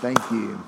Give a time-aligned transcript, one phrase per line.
[0.00, 0.58] Thank you.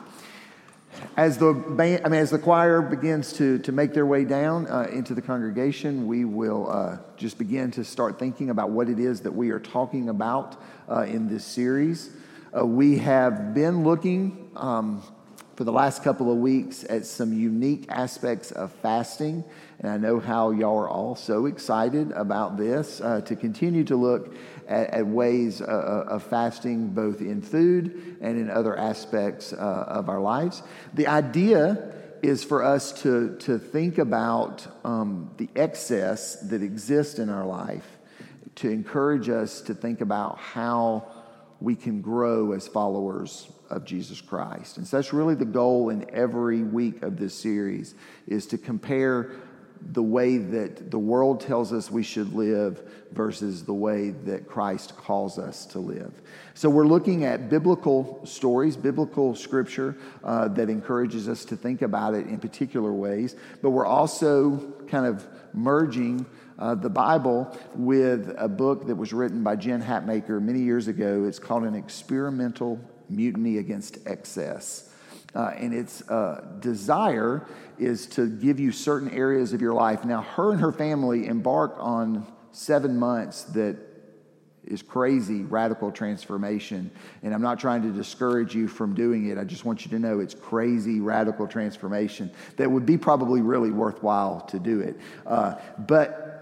[1.16, 4.66] As the band, I mean, as the choir begins to, to make their way down
[4.66, 8.98] uh, into the congregation, we will uh, just begin to start thinking about what it
[8.98, 12.10] is that we are talking about uh, in this series.
[12.54, 15.02] Uh, we have been looking um,
[15.56, 19.42] for the last couple of weeks at some unique aspects of fasting,
[19.82, 23.96] and I know how y'all are all so excited about this uh, to continue to
[23.96, 24.34] look
[24.68, 29.56] at, at ways uh, uh, of fasting, both in food and in other aspects uh,
[29.56, 30.62] of our lives.
[30.94, 37.28] The idea is for us to, to think about um, the excess that exists in
[37.28, 37.98] our life,
[38.54, 41.10] to encourage us to think about how
[41.60, 44.76] we can grow as followers of Jesus Christ.
[44.76, 47.96] And so that's really the goal in every week of this series
[48.28, 49.32] is to compare
[49.90, 52.82] the way that the world tells us we should live
[53.12, 56.12] versus the way that Christ calls us to live.
[56.54, 62.14] So, we're looking at biblical stories, biblical scripture uh, that encourages us to think about
[62.14, 64.58] it in particular ways, but we're also
[64.88, 66.26] kind of merging
[66.58, 71.24] uh, the Bible with a book that was written by Jen Hatmaker many years ago.
[71.24, 74.91] It's called An Experimental Mutiny Against Excess.
[75.34, 77.46] Uh, and its uh, desire
[77.78, 80.04] is to give you certain areas of your life.
[80.04, 83.76] Now, her and her family embark on seven months that
[84.64, 86.90] is crazy radical transformation.
[87.22, 89.38] And I'm not trying to discourage you from doing it.
[89.38, 93.70] I just want you to know it's crazy radical transformation that would be probably really
[93.70, 94.96] worthwhile to do it.
[95.26, 96.32] Uh, but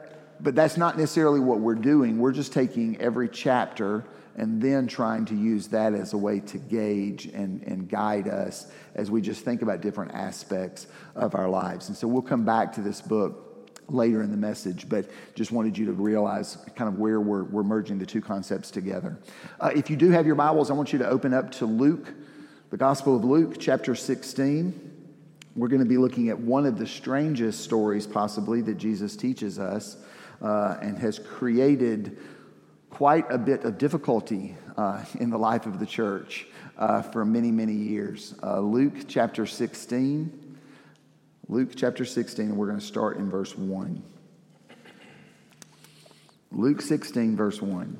[0.42, 2.18] but that's not necessarily what we're doing.
[2.18, 4.04] We're just taking every chapter
[4.40, 8.68] and then trying to use that as a way to gauge and, and guide us
[8.94, 11.88] as we just think about different aspects of our lives.
[11.88, 15.76] And so we'll come back to this book later in the message, but just wanted
[15.76, 19.18] you to realize kind of where we're, we're merging the two concepts together.
[19.60, 22.14] Uh, if you do have your Bibles, I want you to open up to Luke,
[22.70, 24.86] the Gospel of Luke, chapter 16.
[25.54, 29.58] We're going to be looking at one of the strangest stories, possibly, that Jesus teaches
[29.58, 29.98] us
[30.40, 32.16] uh, and has created
[32.90, 36.46] quite a bit of difficulty uh, in the life of the church
[36.76, 38.34] uh, for many, many years.
[38.42, 40.58] Uh, Luke chapter 16.
[41.48, 44.02] Luke chapter 16, and we're going to start in verse 1.
[46.52, 47.96] Luke 16, verse 1.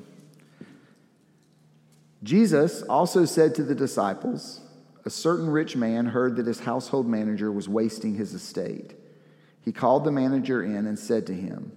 [2.23, 4.61] Jesus also said to the disciples,
[5.05, 8.93] A certain rich man heard that his household manager was wasting his estate.
[9.61, 11.71] He called the manager in and said to him,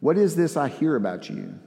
[0.00, 1.58] What is this I hear about you?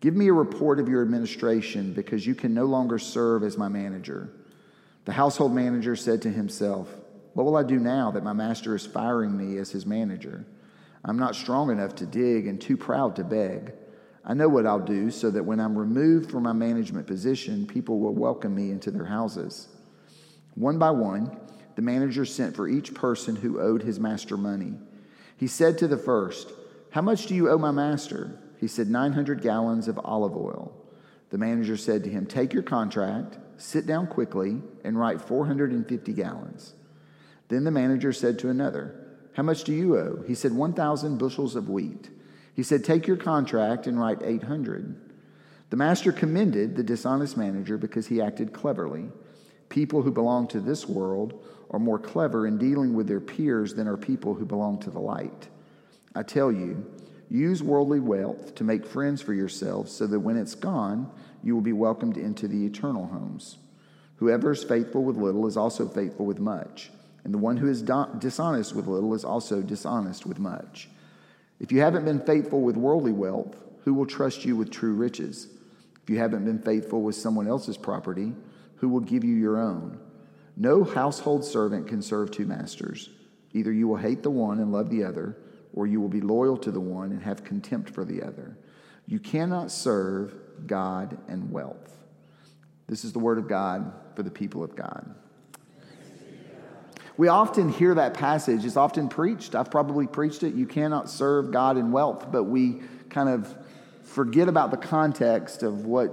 [0.00, 3.68] Give me a report of your administration because you can no longer serve as my
[3.68, 4.28] manager.
[5.06, 6.88] The household manager said to himself,
[7.34, 10.44] What will I do now that my master is firing me as his manager?
[11.04, 13.72] I'm not strong enough to dig and too proud to beg.
[14.24, 18.00] I know what I'll do so that when I'm removed from my management position, people
[18.00, 19.68] will welcome me into their houses.
[20.56, 21.36] One by one,
[21.76, 24.74] the manager sent for each person who owed his master money.
[25.36, 26.50] He said to the first,
[26.90, 28.40] How much do you owe my master?
[28.58, 30.72] He said, 900 gallons of olive oil.
[31.30, 36.74] The manager said to him, Take your contract, sit down quickly, and write 450 gallons.
[37.48, 38.94] Then the manager said to another,
[39.34, 40.22] How much do you owe?
[40.26, 42.10] He said, 1,000 bushels of wheat.
[42.54, 44.96] He said, Take your contract and write 800.
[45.68, 49.08] The master commended the dishonest manager because he acted cleverly.
[49.68, 53.88] People who belong to this world are more clever in dealing with their peers than
[53.88, 55.48] are people who belong to the light.
[56.14, 56.86] I tell you,
[57.28, 61.10] Use worldly wealth to make friends for yourselves, so that when it's gone,
[61.42, 63.58] you will be welcomed into the eternal homes.
[64.16, 66.90] Whoever is faithful with little is also faithful with much,
[67.24, 70.88] and the one who is dishonest with little is also dishonest with much.
[71.58, 75.48] If you haven't been faithful with worldly wealth, who will trust you with true riches?
[76.02, 78.32] If you haven't been faithful with someone else's property,
[78.76, 79.98] who will give you your own?
[80.56, 83.10] No household servant can serve two masters.
[83.52, 85.36] Either you will hate the one and love the other
[85.76, 88.56] or you will be loyal to the one and have contempt for the other.
[89.06, 90.34] You cannot serve
[90.66, 91.96] God and wealth.
[92.88, 95.14] This is the word of God for the people of God.
[97.18, 98.64] We often hear that passage.
[98.64, 99.54] It's often preached.
[99.54, 100.54] I've probably preached it.
[100.54, 103.54] You cannot serve God and wealth, but we kind of
[104.02, 106.12] forget about the context of what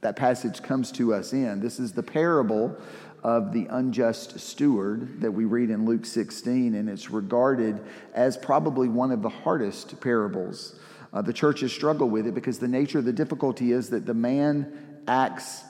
[0.00, 1.60] that passage comes to us in.
[1.60, 2.76] This is the parable
[3.24, 7.80] of the unjust steward that we read in Luke 16, and it's regarded
[8.12, 10.78] as probably one of the hardest parables.
[11.10, 14.04] Uh, the church has struggled with it because the nature of the difficulty is that
[14.04, 15.62] the man acts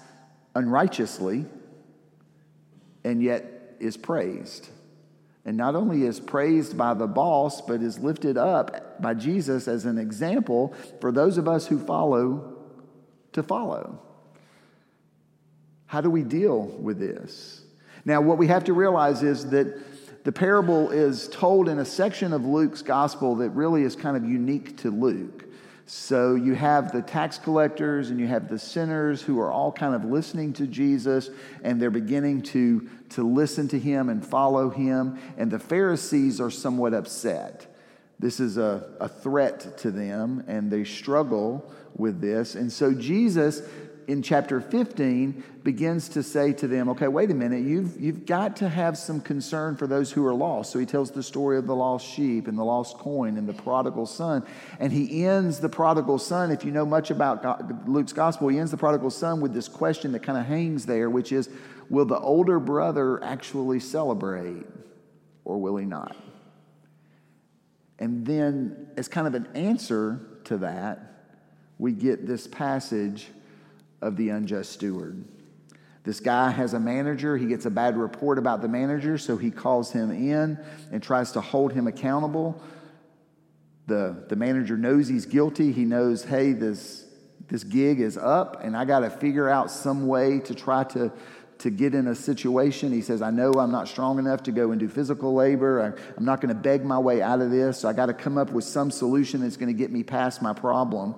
[0.56, 1.46] unrighteously
[3.04, 4.68] and yet is praised.
[5.44, 9.84] And not only is praised by the boss, but is lifted up by Jesus as
[9.84, 12.56] an example for those of us who follow
[13.32, 14.00] to follow.
[15.94, 17.60] How do we deal with this?
[18.04, 22.32] Now, what we have to realize is that the parable is told in a section
[22.32, 25.44] of Luke's gospel that really is kind of unique to Luke.
[25.86, 29.94] So you have the tax collectors and you have the sinners who are all kind
[29.94, 31.30] of listening to Jesus
[31.62, 35.20] and they're beginning to, to listen to him and follow him.
[35.38, 37.72] And the Pharisees are somewhat upset.
[38.18, 42.56] This is a, a threat to them and they struggle with this.
[42.56, 43.62] And so Jesus
[44.06, 48.56] in chapter 15 begins to say to them, okay, wait a minute, you've, you've got
[48.56, 50.72] to have some concern for those who are lost.
[50.72, 53.54] So he tells the story of the lost sheep and the lost coin and the
[53.54, 54.44] prodigal son.
[54.78, 58.70] And he ends the prodigal son, if you know much about Luke's gospel, he ends
[58.70, 61.48] the prodigal son with this question that kind of hangs there, which is,
[61.88, 64.66] will the older brother actually celebrate
[65.44, 66.16] or will he not?
[67.98, 71.14] And then, as kind of an answer to that,
[71.78, 73.28] we get this passage
[74.04, 75.24] of the unjust steward.
[76.04, 77.38] This guy has a manager.
[77.38, 80.58] He gets a bad report about the manager, so he calls him in
[80.92, 82.60] and tries to hold him accountable.
[83.86, 85.72] The, the manager knows he's guilty.
[85.72, 87.06] He knows, hey, this,
[87.48, 91.10] this gig is up, and I got to figure out some way to try to,
[91.60, 92.92] to get in a situation.
[92.92, 95.80] He says, I know I'm not strong enough to go and do physical labor.
[95.80, 98.14] I, I'm not going to beg my way out of this, so I got to
[98.14, 101.14] come up with some solution that's going to get me past my problem.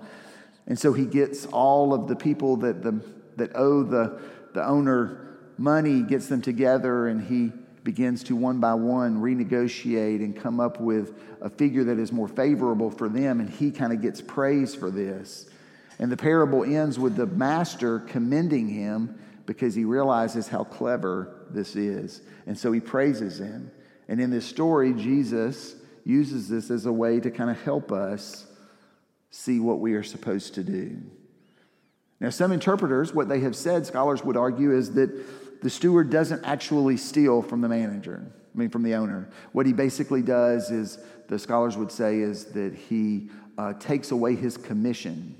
[0.67, 3.01] And so he gets all of the people that, the,
[3.37, 4.21] that owe the,
[4.53, 7.53] the owner money, gets them together, and he
[7.85, 12.27] begins to one by one renegotiate and come up with a figure that is more
[12.27, 13.39] favorable for them.
[13.41, 15.49] And he kind of gets praise for this.
[15.99, 21.77] And the parable ends with the master commending him because he realizes how clever this
[21.77, 22.23] is.
[22.47, 23.71] And so he praises him.
[24.09, 28.47] And in this story, Jesus uses this as a way to kind of help us
[29.31, 30.99] see what we are supposed to do.
[32.21, 36.45] Now, some interpreters, what they have said, scholars would argue, is that the steward doesn't
[36.45, 39.29] actually steal from the manager, I mean, from the owner.
[39.53, 44.35] What he basically does is, the scholars would say, is that he uh, takes away
[44.35, 45.37] his commission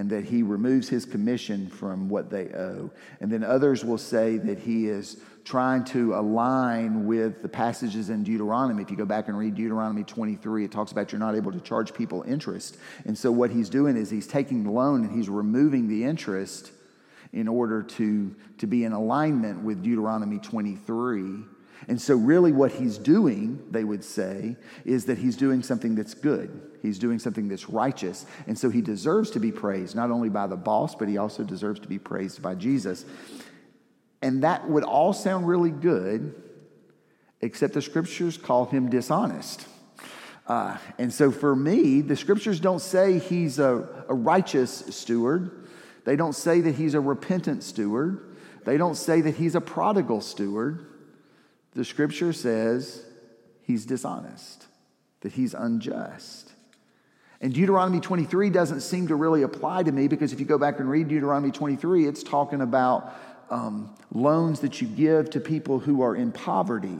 [0.00, 2.90] and that he removes his commission from what they owe.
[3.20, 8.24] And then others will say that he is trying to align with the passages in
[8.24, 8.82] Deuteronomy.
[8.82, 11.60] If you go back and read Deuteronomy 23, it talks about you're not able to
[11.60, 12.78] charge people interest.
[13.04, 16.72] And so what he's doing is he's taking the loan and he's removing the interest
[17.34, 21.44] in order to, to be in alignment with Deuteronomy 23
[21.88, 26.14] and so, really, what he's doing, they would say, is that he's doing something that's
[26.14, 26.60] good.
[26.82, 28.26] He's doing something that's righteous.
[28.46, 31.42] And so, he deserves to be praised, not only by the boss, but he also
[31.42, 33.06] deserves to be praised by Jesus.
[34.20, 36.34] And that would all sound really good,
[37.40, 39.66] except the scriptures call him dishonest.
[40.46, 45.68] Uh, and so, for me, the scriptures don't say he's a, a righteous steward,
[46.04, 48.36] they don't say that he's a repentant steward,
[48.66, 50.89] they don't say that he's a prodigal steward
[51.74, 53.04] the scripture says
[53.62, 54.66] he's dishonest,
[55.20, 56.50] that he's unjust.
[57.40, 60.78] And Deuteronomy 23 doesn't seem to really apply to me because if you go back
[60.78, 63.14] and read Deuteronomy 23, it's talking about
[63.48, 66.98] um, loans that you give to people who are in poverty.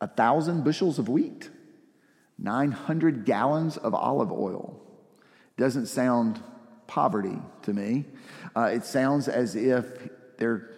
[0.00, 1.50] A thousand bushels of wheat,
[2.38, 4.80] 900 gallons of olive oil.
[5.56, 6.40] Doesn't sound
[6.86, 8.04] poverty to me.
[8.54, 10.08] Uh, it sounds as if
[10.38, 10.70] they're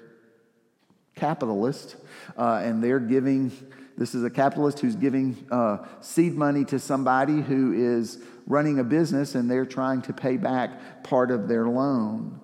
[1.20, 1.96] capitalist,
[2.36, 3.52] uh, and they're giving,
[3.96, 8.84] this is a capitalist who's giving uh, seed money to somebody who is running a
[8.84, 12.40] business and they're trying to pay back part of their loan.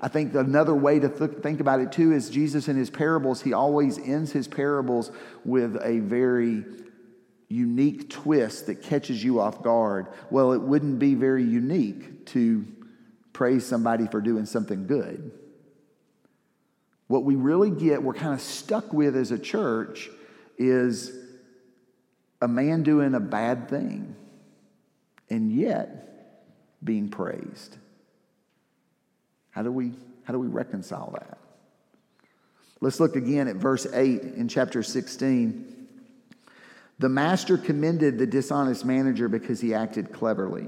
[0.00, 3.42] I think another way to th- think about it too is Jesus in his parables,
[3.42, 5.10] he always ends his parables
[5.44, 6.64] with a very
[7.48, 10.08] unique twist that catches you off guard.
[10.30, 12.64] Well, it wouldn't be very unique to
[13.32, 15.32] praise somebody for doing something good.
[17.14, 20.10] What we really get, we're kind of stuck with as a church,
[20.58, 21.16] is
[22.42, 24.16] a man doing a bad thing
[25.30, 26.42] and yet
[26.82, 27.76] being praised.
[29.50, 29.92] How do we,
[30.24, 31.38] how do we reconcile that?
[32.80, 35.86] Let's look again at verse 8 in chapter 16.
[36.98, 40.66] The master commended the dishonest manager because he acted cleverly.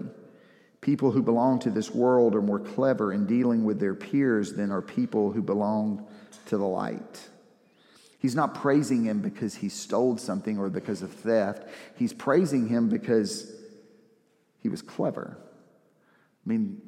[0.87, 4.71] People who belong to this world are more clever in dealing with their peers than
[4.71, 6.07] are people who belong
[6.47, 7.28] to the light.
[8.21, 11.66] He's not praising him because he stole something or because of theft.
[11.97, 13.52] He's praising him because
[14.61, 15.37] he was clever.
[15.40, 16.81] I mean,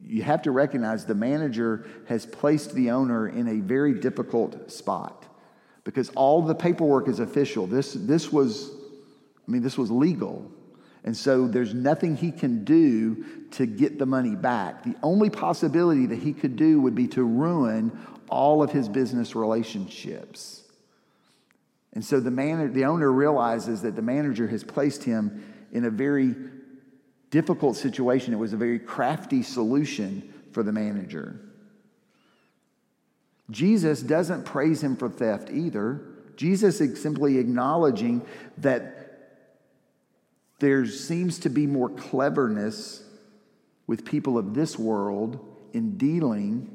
[0.00, 5.26] you have to recognize the manager has placed the owner in a very difficult spot
[5.82, 7.66] because all the paperwork is official.
[7.66, 10.48] This, this was, I mean, this was legal.
[11.04, 14.84] And so there's nothing he can do to get the money back.
[14.84, 19.34] The only possibility that he could do would be to ruin all of his business
[19.34, 20.62] relationships.
[21.92, 25.90] And so the, man, the owner realizes that the manager has placed him in a
[25.90, 26.34] very
[27.30, 28.32] difficult situation.
[28.32, 31.40] It was a very crafty solution for the manager.
[33.50, 36.00] Jesus doesn't praise him for theft either.
[36.36, 38.24] Jesus is simply acknowledging
[38.58, 39.01] that
[40.62, 43.02] there seems to be more cleverness
[43.88, 45.40] with people of this world
[45.72, 46.70] in dealing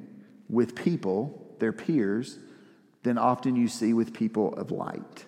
[0.50, 2.38] with people, their peers,
[3.04, 5.24] than often you see with people of light.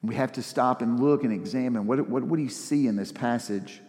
[0.00, 2.96] We have to stop and look and examine what, what, what do you see in
[2.96, 3.82] this passage?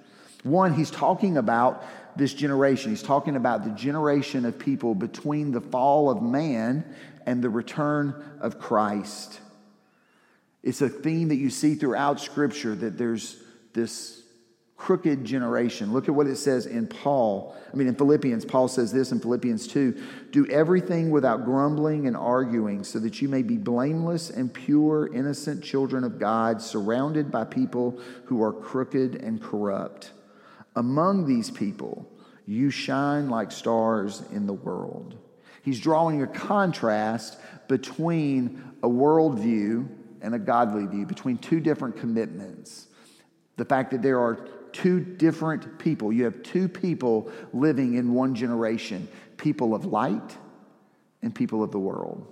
[0.43, 1.85] One, he's talking about
[2.17, 2.91] this generation.
[2.91, 6.83] He's talking about the generation of people between the fall of man
[7.25, 9.39] and the return of Christ.
[10.67, 14.21] It's a theme that you see throughout Scripture that there's this
[14.75, 15.93] crooked generation.
[15.93, 17.55] Look at what it says in Paul.
[17.71, 22.17] I mean, in Philippians, Paul says this in Philippians 2 Do everything without grumbling and
[22.17, 27.45] arguing, so that you may be blameless and pure, innocent children of God, surrounded by
[27.45, 30.11] people who are crooked and corrupt.
[30.75, 32.11] Among these people,
[32.45, 35.15] you shine like stars in the world.
[35.61, 39.87] He's drawing a contrast between a worldview
[40.27, 42.87] and a godly view, between two different commitments.
[43.55, 44.35] The fact that there are
[44.73, 49.07] two different people, you have two people living in one generation
[49.37, 50.35] people of light
[51.21, 52.27] and people of the world.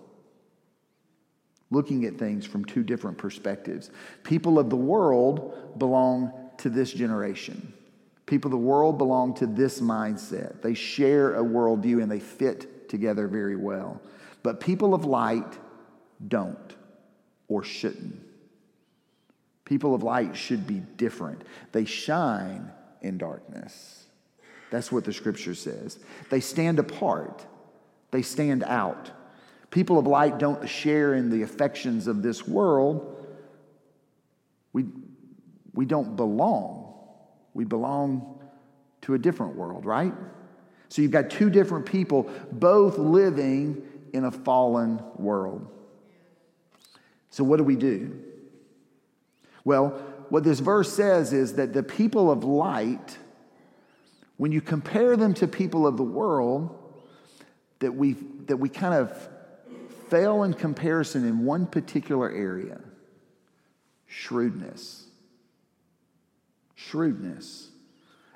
[1.72, 3.92] Looking at things from two different perspectives.
[4.24, 7.72] People of the world belong to this generation.
[8.26, 10.62] People of the world belong to this mindset.
[10.62, 14.02] They share a worldview and they fit together very well.
[14.44, 15.58] But people of light
[16.28, 16.76] don't
[17.48, 18.22] or shouldn't.
[19.66, 21.44] People of light should be different.
[21.72, 22.72] They shine
[23.02, 24.06] in darkness.
[24.70, 26.00] That's what the scripture says.
[26.30, 27.46] They stand apart,
[28.12, 29.12] they stand out.
[29.72, 33.28] People of light don't share in the affections of this world.
[34.72, 34.86] We,
[35.74, 36.86] we don't belong
[37.56, 38.38] we belong
[39.02, 40.14] to a different world, right?
[40.90, 43.82] So you've got two different people, both living
[44.14, 45.66] in a fallen world.
[47.36, 48.18] So, what do we do?
[49.66, 49.90] Well,
[50.30, 53.18] what this verse says is that the people of light,
[54.38, 56.78] when you compare them to people of the world,
[57.80, 58.14] that we,
[58.46, 59.30] that we kind of
[60.10, 62.80] fail in comparison in one particular area
[64.08, 65.08] shrewdness
[66.76, 67.68] shrewdness.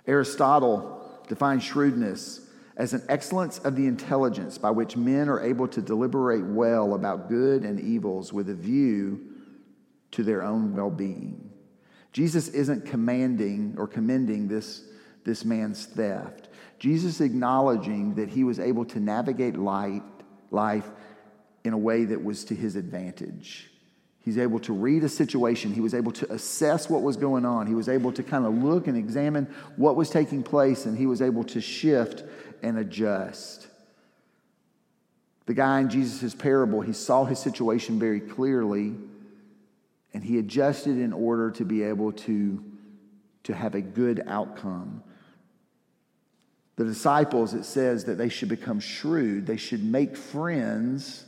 [0.08, 2.49] Aristotle defines shrewdness
[2.80, 7.28] as an excellence of the intelligence by which men are able to deliberate well about
[7.28, 9.20] good and evils with a view
[10.12, 11.52] to their own well being.
[12.14, 14.86] Jesus isn't commanding or commending this,
[15.26, 16.48] this man's theft.
[16.80, 20.02] Jesus acknowledging that he was able to navigate life,
[20.50, 20.90] life
[21.66, 23.70] in a way that was to his advantage.
[24.22, 25.74] He's able to read a situation.
[25.74, 27.68] He was able to assess what was going on.
[27.68, 31.06] He was able to kind of look and examine what was taking place, and he
[31.06, 32.24] was able to shift
[32.62, 33.68] and adjust.
[35.46, 38.96] The guy in Jesus' parable, he saw his situation very clearly,
[40.14, 42.64] and he adjusted in order to be able to,
[43.44, 45.04] to have a good outcome.
[46.76, 51.26] The disciples, it says that they should become shrewd, they should make friends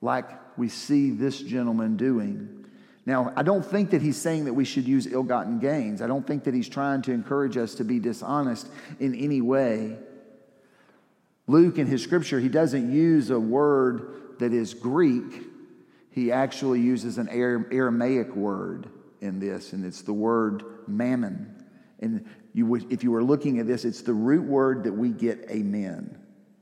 [0.00, 2.59] like we see this gentleman doing.
[3.10, 6.00] Now, I don't think that he's saying that we should use ill gotten gains.
[6.00, 8.68] I don't think that he's trying to encourage us to be dishonest
[9.00, 9.96] in any way.
[11.48, 15.42] Luke, in his scripture, he doesn't use a word that is Greek,
[16.12, 18.88] he actually uses an Aramaic word
[19.20, 21.64] in this, and it's the word mammon.
[21.98, 25.50] And you if you were looking at this, it's the root word that we get
[25.50, 26.16] amen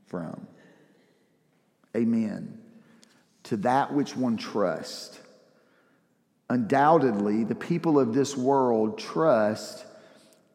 [0.07, 0.47] from.
[1.95, 2.59] Amen
[3.49, 5.19] to that which one trusts.
[6.51, 9.85] Undoubtedly, the people of this world trust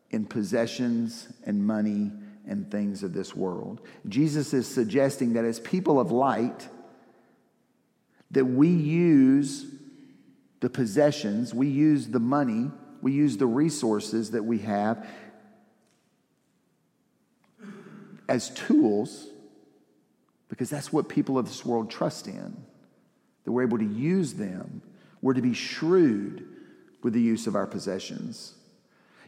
[0.09, 2.11] in possessions and money
[2.47, 3.81] and things of this world.
[4.07, 6.67] Jesus is suggesting that as people of light,
[8.31, 9.65] that we use
[10.59, 12.71] the possessions, we use the money,
[13.01, 15.05] we use the resources that we have
[18.29, 19.27] as tools
[20.47, 22.55] because that's what people of this world trust in
[23.43, 24.81] that we're able to use them.
[25.23, 26.45] We're to be shrewd
[27.01, 28.53] with the use of our possessions.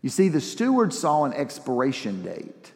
[0.01, 2.73] You see, the steward saw an expiration date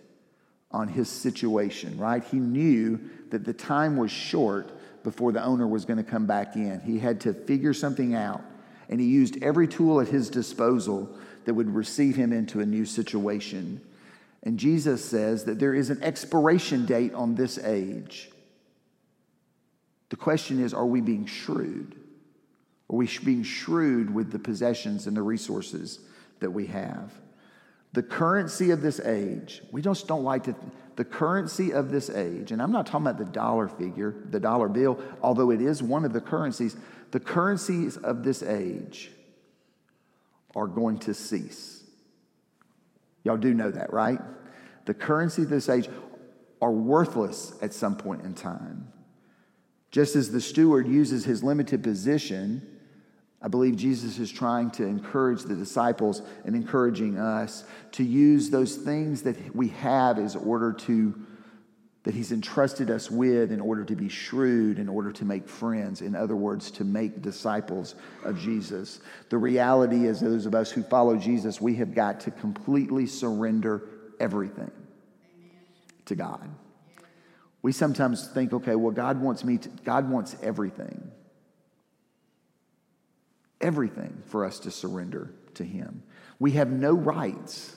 [0.72, 2.24] on his situation, right?
[2.24, 2.98] He knew
[3.32, 4.72] that the time was short
[5.04, 6.80] before the owner was going to come back in.
[6.80, 8.42] He had to figure something out.
[8.88, 12.86] And he used every tool at his disposal that would receive him into a new
[12.86, 13.82] situation.
[14.44, 18.32] And Jesus says that there is an expiration date on this age.
[20.08, 22.00] The question is are we being shrewd?
[22.90, 26.00] Are we being shrewd with the possessions and the resources
[26.40, 27.14] that we have?
[27.94, 30.56] The currency of this age, we just don't like to,
[30.96, 34.68] the currency of this age, and I'm not talking about the dollar figure, the dollar
[34.68, 36.76] bill, although it is one of the currencies,
[37.12, 39.12] the currencies of this age
[40.56, 41.84] are going to cease.
[43.24, 44.20] Y'all do know that, right?
[44.86, 45.90] The currency of this age
[46.62, 48.92] are worthless at some point in time.
[49.92, 52.79] Just as the steward uses his limited position,
[53.42, 58.76] I believe Jesus is trying to encourage the disciples and encouraging us to use those
[58.76, 61.26] things that we have as order to
[62.04, 66.02] that he's entrusted us with in order to be shrewd, in order to make friends,
[66.02, 69.02] in other words, to make disciples of Jesus.
[69.30, 73.84] The reality is, those of us who follow Jesus, we have got to completely surrender
[74.20, 74.72] everything
[76.06, 76.50] to God.
[77.62, 81.12] We sometimes think, okay, well, God wants me to, God wants everything.
[83.62, 86.04] Everything for us to surrender to Him.
[86.40, 87.76] We have no rights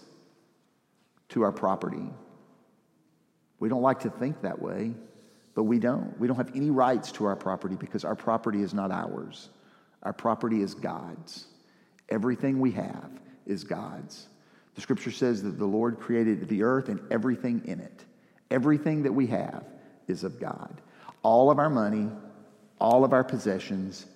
[1.31, 2.09] to our property.
[3.59, 4.95] We don't like to think that way,
[5.55, 6.19] but we don't.
[6.19, 9.49] We don't have any rights to our property because our property is not ours.
[10.03, 11.47] Our property is God's.
[12.09, 13.11] Everything we have
[13.47, 14.29] is God's.
[14.75, 18.05] The scripture says that the Lord created the earth and everything in it.
[18.51, 19.65] Everything that we have
[20.09, 20.81] is of God.
[21.23, 22.09] All of our money,
[22.79, 24.07] all of our possessions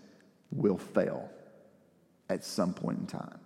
[0.50, 1.30] will fail
[2.28, 3.38] at some point in time.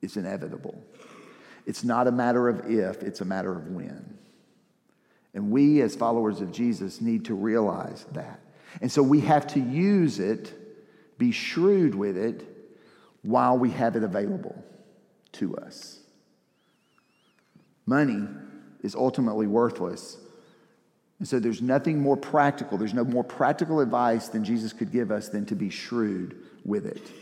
[0.00, 0.82] It's inevitable.
[1.66, 4.18] It's not a matter of if, it's a matter of when.
[5.34, 8.40] And we, as followers of Jesus, need to realize that.
[8.80, 10.52] And so we have to use it,
[11.18, 12.44] be shrewd with it,
[13.22, 14.62] while we have it available
[15.32, 16.00] to us.
[17.86, 18.26] Money
[18.82, 20.18] is ultimately worthless.
[21.22, 25.12] And so there's nothing more practical, there's no more practical advice than Jesus could give
[25.12, 27.12] us than to be shrewd with it.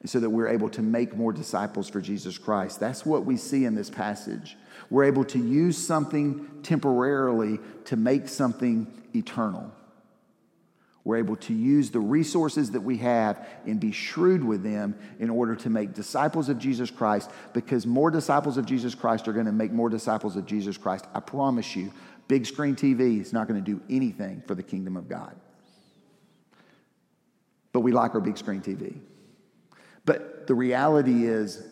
[0.00, 2.80] And so that we're able to make more disciples for Jesus Christ.
[2.80, 4.56] That's what we see in this passage.
[4.88, 9.70] We're able to use something temporarily to make something eternal.
[11.04, 15.28] We're able to use the resources that we have and be shrewd with them in
[15.28, 19.44] order to make disciples of Jesus Christ because more disciples of Jesus Christ are going
[19.44, 21.06] to make more disciples of Jesus Christ.
[21.14, 21.92] I promise you,
[22.28, 25.34] big screen TV is not going to do anything for the kingdom of God.
[27.72, 28.98] But we like our big screen TV.
[30.04, 31.62] But the reality is,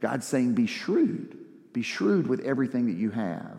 [0.00, 1.38] God's saying, be shrewd.
[1.72, 3.58] Be shrewd with everything that you have.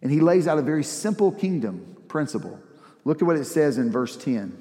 [0.00, 2.58] And He lays out a very simple kingdom principle.
[3.04, 4.56] Look at what it says in verse 10.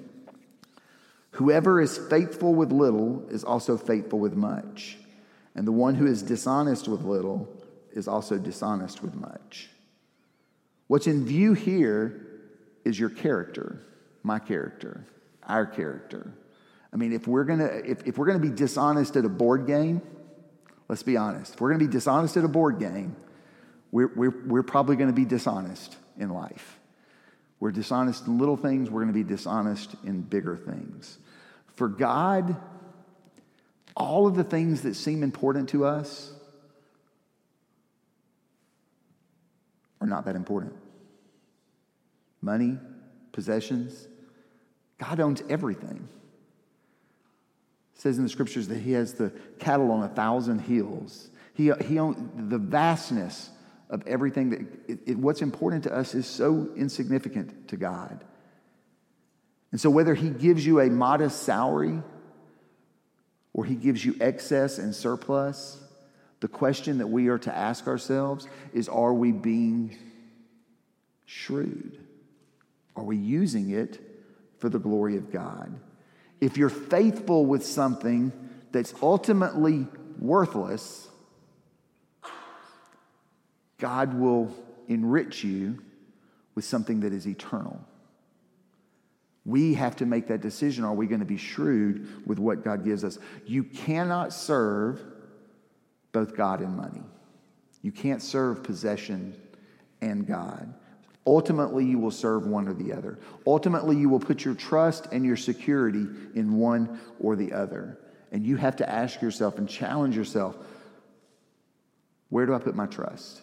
[1.32, 4.98] Whoever is faithful with little is also faithful with much.
[5.56, 7.50] And the one who is dishonest with little
[7.94, 9.70] is also dishonest with much.
[10.92, 12.20] What's in view here
[12.84, 13.82] is your character,
[14.24, 15.06] my character,
[15.42, 16.34] our character.
[16.92, 20.02] I mean, if we're gonna if, if we're gonna be dishonest at a board game,
[20.90, 21.54] let's be honest.
[21.54, 23.16] If we're gonna be dishonest at a board game,
[23.94, 26.78] we're, we're, we're probably gonna be dishonest in life.
[27.62, 31.20] We're dishonest in little things, we're to be dishonest in bigger things.
[31.76, 32.58] For God,
[33.96, 36.34] all of the things that seem important to us
[40.02, 40.74] are not that important.
[42.42, 42.78] Money,
[43.32, 44.08] possessions,
[44.98, 46.10] God owns everything.
[47.96, 51.30] It says in the scriptures that He has the cattle on a thousand hills.
[51.54, 52.18] He, he owns
[52.50, 53.52] the vastness
[53.90, 58.24] of everything that it, it, what's important to us is so insignificant to God.
[59.72, 62.02] And so, whether He gives you a modest salary
[63.54, 65.80] or He gives you excess and surplus,
[66.42, 69.96] the question that we are to ask ourselves is are we being
[71.26, 71.98] shrewd?
[72.96, 74.00] Are we using it
[74.58, 75.80] for the glory of God?
[76.42, 78.34] If you're faithful with something
[78.72, 79.88] that's ultimately
[80.20, 81.08] worthless,
[83.78, 84.54] God will
[84.88, 85.80] enrich you
[86.56, 87.80] with something that is eternal.
[89.46, 90.84] We have to make that decision.
[90.86, 93.20] Are we going to be shrewd with what God gives us?
[93.46, 95.02] You cannot serve
[96.12, 97.04] both God and money.
[97.82, 99.36] You can't serve possession
[100.02, 100.74] and God.
[101.26, 103.20] Ultimately, you will serve one or the other.
[103.46, 108.00] Ultimately, you will put your trust and your security in one or the other.
[108.32, 110.58] And you have to ask yourself and challenge yourself
[112.30, 113.42] where do I put my trust?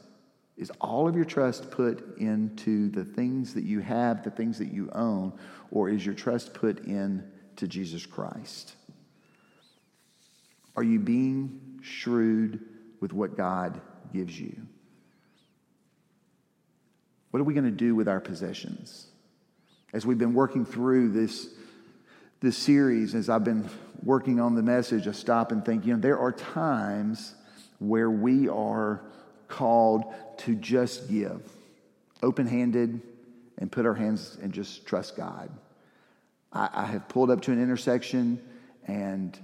[0.57, 4.73] Is all of your trust put into the things that you have, the things that
[4.73, 5.35] you own,
[5.71, 7.23] or is your trust put in
[7.57, 8.75] to Jesus Christ?
[10.75, 12.61] Are you being shrewd
[13.01, 13.81] with what God
[14.13, 14.57] gives you?
[17.31, 19.07] What are we going to do with our possessions?
[19.93, 21.49] As we've been working through this,
[22.41, 23.69] this series, as I've been
[24.03, 27.35] working on the message, I stop and think, you know, there are times
[27.79, 29.03] where we are
[29.47, 30.05] called
[30.39, 31.43] to just give,
[32.23, 33.01] open handed,
[33.59, 35.51] and put our hands and just trust God.
[36.53, 38.41] I, I have pulled up to an intersection
[38.87, 39.39] and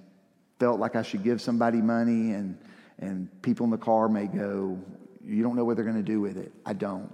[0.58, 2.58] felt like I should give somebody money, and,
[2.98, 4.78] and people in the car may go,
[5.24, 6.52] You don't know what they're going to do with it.
[6.64, 7.12] I don't.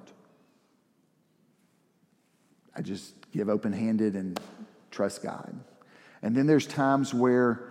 [2.74, 4.38] I just give open handed and
[4.90, 5.54] trust God.
[6.22, 7.70] And then there's times where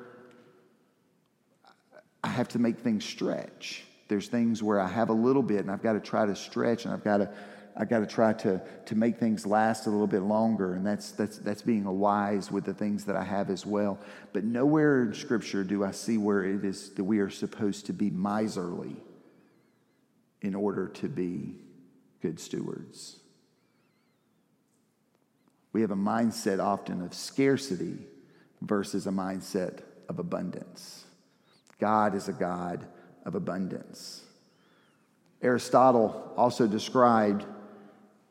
[2.24, 3.84] I have to make things stretch.
[4.08, 6.86] There's things where I have a little bit and I've got to try to stretch
[6.86, 7.32] and I've got to
[7.80, 11.12] I got to try to, to make things last a little bit longer, and that's,
[11.12, 13.98] that's, that's being a wise with the things that I have as well.
[14.34, 17.94] But nowhere in Scripture do I see where it is that we are supposed to
[17.94, 18.98] be miserly
[20.42, 21.56] in order to be
[22.22, 23.22] good stewards.
[25.72, 27.98] We have a mindset often of scarcity
[28.62, 31.06] versus a mindset of abundance.
[31.80, 32.86] God is a God
[33.26, 34.26] of abundance.
[35.42, 37.46] Aristotle also described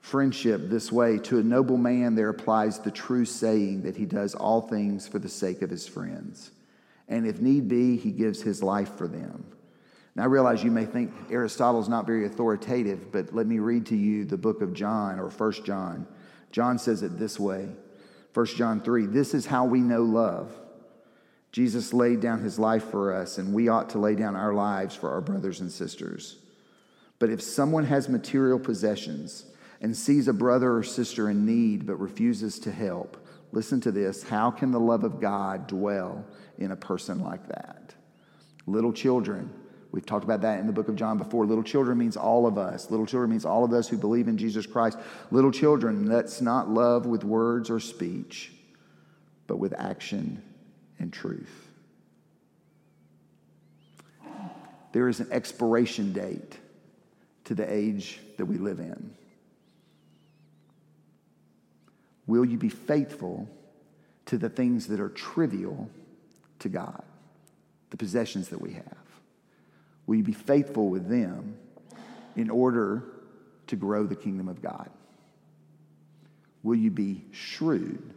[0.08, 4.34] friendship this way to a noble man there applies the true saying that he does
[4.34, 6.50] all things for the sake of his friends.
[7.08, 9.44] And if need be, he gives his life for them.
[10.14, 13.96] Now, I realize you may think Aristotle's not very authoritative, but let me read to
[13.96, 16.06] you the book of John or First John.
[16.50, 17.68] John says it this way
[18.32, 20.52] First John 3 This is how we know love.
[21.52, 24.94] Jesus laid down his life for us, and we ought to lay down our lives
[24.94, 26.36] for our brothers and sisters.
[27.18, 29.44] But if someone has material possessions,
[29.80, 33.16] and sees a brother or sister in need but refuses to help,
[33.52, 36.24] listen to this how can the love of God dwell
[36.58, 37.94] in a person like that?
[38.66, 39.50] Little children,
[39.92, 41.46] we've talked about that in the book of John before.
[41.46, 42.90] Little children means all of us.
[42.90, 44.98] Little children means all of us who believe in Jesus Christ.
[45.30, 48.52] Little children, let's not love with words or speech,
[49.46, 50.42] but with action
[50.98, 51.68] and truth.
[54.92, 56.58] There is an expiration date
[57.44, 59.14] to the age that we live in.
[62.28, 63.48] Will you be faithful
[64.26, 65.90] to the things that are trivial
[66.60, 67.02] to God,
[67.90, 68.96] the possessions that we have?
[70.06, 71.56] Will you be faithful with them
[72.36, 73.02] in order
[73.66, 74.90] to grow the kingdom of God?
[76.62, 78.14] Will you be shrewd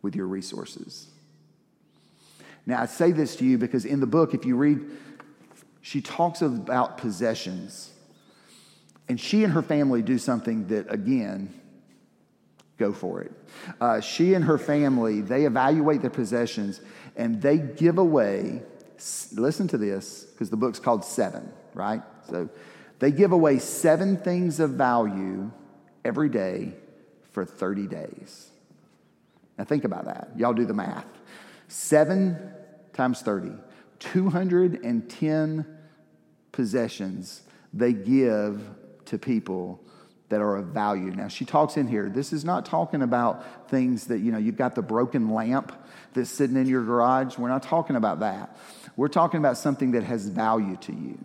[0.00, 1.08] with your resources?
[2.66, 4.80] Now, I say this to you because in the book, if you read,
[5.82, 7.90] she talks about possessions.
[9.08, 11.52] And she and her family do something that, again,
[12.78, 13.32] go for it.
[13.80, 16.80] Uh, she and her family, they evaluate their possessions
[17.16, 18.62] and they give away,
[19.32, 22.02] listen to this, because the book's called Seven, right?
[22.28, 22.48] So
[22.98, 25.50] they give away seven things of value
[26.04, 26.74] every day
[27.32, 28.50] for 30 days.
[29.58, 30.30] Now think about that.
[30.36, 31.06] Y'all do the math.
[31.68, 32.52] Seven
[32.92, 33.52] times 30,
[33.98, 35.66] 210
[36.52, 38.62] possessions they give
[39.06, 39.80] to people
[40.34, 41.12] that are of value.
[41.12, 44.56] Now, she talks in here, this is not talking about things that, you know, you've
[44.56, 45.72] got the broken lamp
[46.12, 47.38] that's sitting in your garage.
[47.38, 48.58] We're not talking about that.
[48.96, 51.24] We're talking about something that has value to you,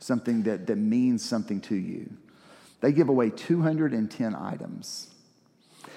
[0.00, 2.10] something that, that means something to you.
[2.80, 5.08] They give away 210 items.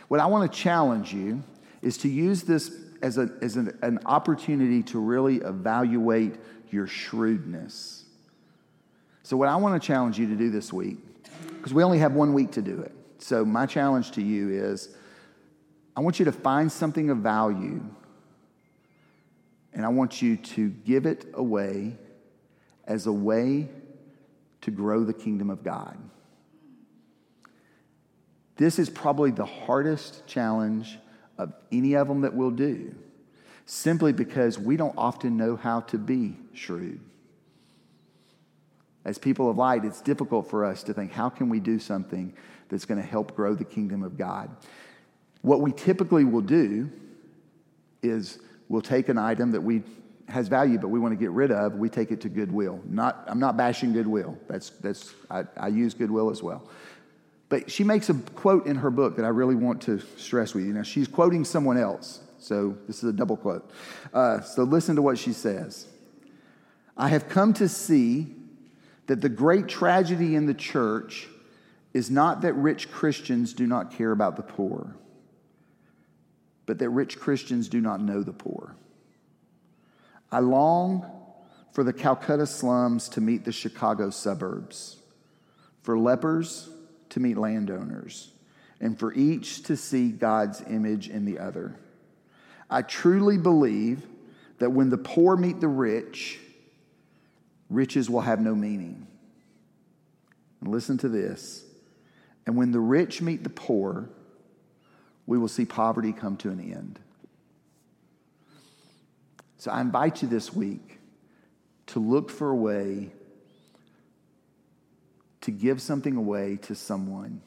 [0.07, 1.41] What I want to challenge you
[1.81, 2.69] is to use this
[3.01, 6.35] as, a, as an, an opportunity to really evaluate
[6.69, 8.05] your shrewdness.
[9.23, 10.99] So, what I want to challenge you to do this week
[11.65, 12.91] because we only have one week to do it.
[13.17, 14.89] So, my challenge to you is
[15.97, 17.83] I want you to find something of value
[19.73, 21.97] and I want you to give it away
[22.85, 23.67] as a way
[24.61, 25.97] to grow the kingdom of God.
[28.57, 30.99] This is probably the hardest challenge
[31.39, 32.93] of any of them that we'll do,
[33.65, 36.99] simply because we don't often know how to be shrewd.
[39.05, 42.33] As people of light, it's difficult for us to think, how can we do something
[42.69, 44.49] that's going to help grow the kingdom of God?
[45.43, 46.89] What we typically will do
[48.01, 49.83] is we'll take an item that we
[50.27, 51.75] has value, but we want to get rid of.
[51.75, 52.81] We take it to Goodwill.
[52.89, 54.37] Not, I'm not bashing Goodwill.
[54.47, 56.67] That's, that's, I, I use Goodwill as well.
[57.47, 60.65] But she makes a quote in her book that I really want to stress with
[60.65, 60.73] you.
[60.73, 63.69] Now, she's quoting someone else, so this is a double quote.
[64.11, 65.85] Uh, so listen to what she says.
[66.97, 68.33] I have come to see
[69.07, 71.27] that the great tragedy in the church
[71.93, 74.95] is not that rich Christians do not care about the poor,
[76.65, 78.75] but that rich Christians do not know the poor.
[80.31, 81.05] I long
[81.71, 84.97] for the Calcutta slums to meet the Chicago suburbs,
[85.83, 86.69] for lepers
[87.09, 88.31] to meet landowners,
[88.81, 91.75] and for each to see God's image in the other.
[92.69, 94.05] I truly believe
[94.59, 96.39] that when the poor meet the rich,
[97.69, 99.07] riches will have no meaning.
[100.61, 101.63] And listen to this.
[102.45, 104.09] And when the rich meet the poor,
[105.25, 106.99] we will see poverty come to an end.
[109.57, 110.99] So I invite you this week
[111.87, 113.11] to look for a way
[115.41, 117.41] to give something away to someone.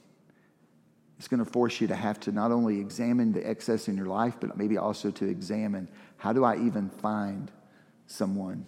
[1.18, 4.06] It's going to force you to have to not only examine the excess in your
[4.06, 7.50] life, but maybe also to examine how do I even find
[8.06, 8.66] someone?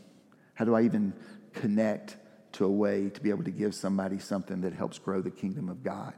[0.54, 1.12] How do I even
[1.54, 2.16] connect
[2.52, 5.68] to a way to be able to give somebody something that helps grow the kingdom
[5.68, 6.14] of God?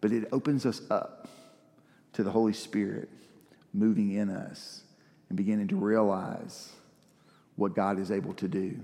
[0.00, 1.28] But it opens us up
[2.12, 3.08] to the Holy Spirit
[3.72, 4.82] moving in us
[5.28, 6.72] and beginning to realize
[7.56, 8.80] what God is able to do.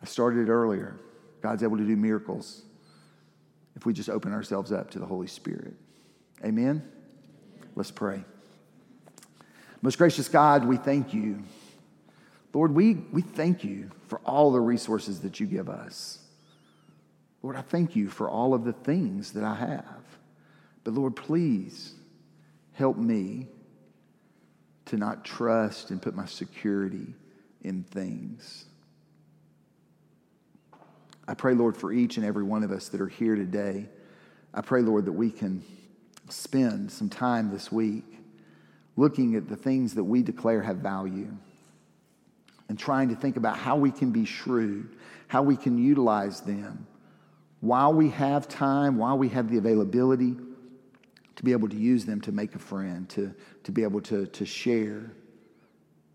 [0.00, 0.96] I started it earlier.
[1.40, 2.62] God's able to do miracles
[3.76, 5.74] if we just open ourselves up to the Holy Spirit.
[6.44, 6.82] Amen?
[7.74, 8.24] Let's pray.
[9.80, 11.42] Most gracious God, we thank you.
[12.52, 16.18] Lord, we, we thank you for all the resources that you give us.
[17.42, 20.02] Lord, I thank you for all of the things that I have.
[20.84, 21.94] But Lord, please
[22.74, 23.46] help me
[24.86, 27.14] to not trust and put my security
[27.62, 28.66] in things.
[31.26, 33.88] I pray, Lord, for each and every one of us that are here today.
[34.52, 35.64] I pray, Lord, that we can
[36.28, 38.04] spend some time this week
[38.96, 41.28] looking at the things that we declare have value
[42.68, 44.96] and trying to think about how we can be shrewd,
[45.28, 46.86] how we can utilize them
[47.62, 50.36] while we have time, while we have the availability
[51.36, 54.26] to be able to use them to make a friend, to, to be able to,
[54.26, 55.12] to share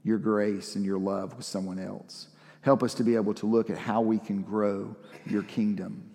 [0.03, 2.27] your grace and your love with someone else.
[2.61, 4.93] Help us to be able to look at how we can grow
[5.25, 6.11] your kingdom.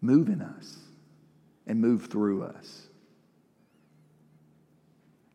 [0.00, 0.78] Move in us
[1.68, 2.88] and move through us.